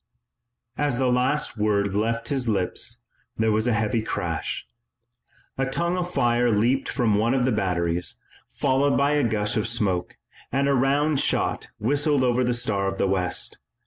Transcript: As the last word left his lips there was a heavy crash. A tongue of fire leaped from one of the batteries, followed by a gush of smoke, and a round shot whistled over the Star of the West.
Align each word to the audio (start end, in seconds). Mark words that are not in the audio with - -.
As 0.79 0.97
the 0.97 1.11
last 1.11 1.59
word 1.59 1.93
left 1.93 2.29
his 2.29 2.49
lips 2.49 3.03
there 3.37 3.51
was 3.51 3.67
a 3.67 3.73
heavy 3.73 4.01
crash. 4.01 4.65
A 5.59 5.67
tongue 5.67 5.95
of 5.95 6.11
fire 6.11 6.49
leaped 6.49 6.89
from 6.89 7.13
one 7.19 7.35
of 7.35 7.45
the 7.45 7.51
batteries, 7.51 8.15
followed 8.51 8.97
by 8.97 9.11
a 9.11 9.23
gush 9.23 9.55
of 9.57 9.67
smoke, 9.67 10.17
and 10.51 10.67
a 10.67 10.73
round 10.73 11.19
shot 11.19 11.67
whistled 11.79 12.23
over 12.23 12.43
the 12.43 12.51
Star 12.55 12.87
of 12.87 12.97
the 12.97 13.05
West. 13.07 13.59